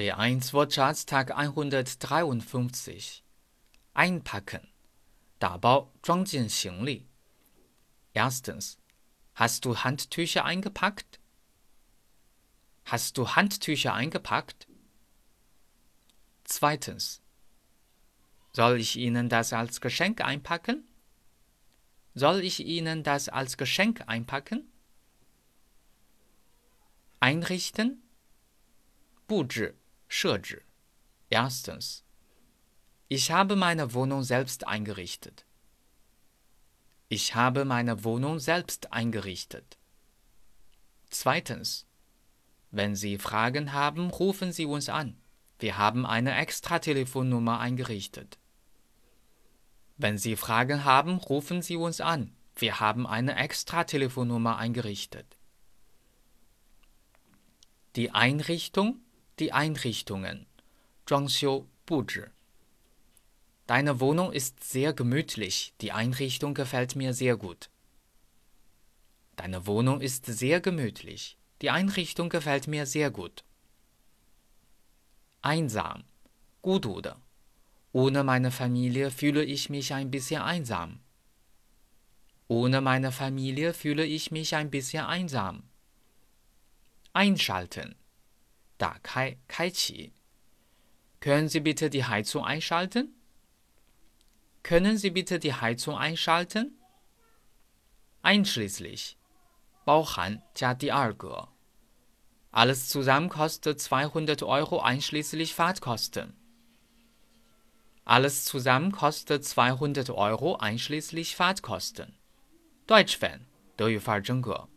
[0.00, 3.22] B1 Wirtschaftstag 153
[3.92, 4.66] Einpacken
[5.38, 5.92] Dabao,
[8.14, 8.78] Erstens.
[9.34, 11.20] Hast du Handtücher eingepackt?
[12.86, 14.66] Hast du Handtücher eingepackt?
[16.44, 17.20] Zweitens.
[18.54, 20.88] Soll ich Ihnen das als Geschenk einpacken?
[22.14, 24.66] Soll ich Ihnen das als Geschenk einpacken?
[27.20, 28.02] Einrichten?
[29.30, 29.79] 布置
[30.10, 30.64] 设置
[31.30, 32.02] Erstens
[33.08, 35.46] Ich habe meine Wohnung selbst eingerichtet.
[37.08, 39.78] Ich habe meine Wohnung selbst eingerichtet.
[41.10, 41.86] Zweitens
[42.72, 45.16] Wenn Sie Fragen haben, rufen Sie uns an.
[45.60, 48.38] Wir haben eine Extra-Telefonnummer eingerichtet.
[49.96, 52.34] Wenn Sie Fragen haben, rufen Sie uns an.
[52.56, 55.36] Wir haben eine Extra-Telefonnummer eingerichtet.
[57.94, 59.00] Die Einrichtung,
[59.39, 60.45] die Einrichtungen.
[61.05, 62.31] 装修布置
[63.67, 65.73] Deine Wohnung ist sehr gemütlich.
[65.81, 67.69] Die Einrichtung gefällt mir sehr gut.
[69.35, 71.37] Deine Wohnung ist sehr gemütlich.
[71.61, 73.43] Die Einrichtung gefällt mir sehr gut.
[75.41, 76.03] Einsam,
[76.61, 77.17] 孤独的。
[77.91, 80.99] ohne meine Familie fühle ich mich ein bisschen einsam.
[82.47, 85.63] Ohne meine Familie fühle ich mich ein bisschen einsam.
[87.13, 87.95] Einschalten.
[88.79, 90.13] 打开,开启.
[91.19, 93.15] Können Sie bitte die Heizung einschalten?
[94.63, 96.77] Können Sie bitte die Heizung einschalten?
[98.21, 99.17] Einschließlich.
[99.85, 101.47] 包含加第二个.
[102.51, 106.33] Alles zusammen kostet 200 Euro einschließlich Fahrtkosten.
[108.03, 112.17] Alles zusammen kostet 200 Euro einschließlich Fahrtkosten.
[112.87, 114.67] Deutsch Fan, 德语范儿真格。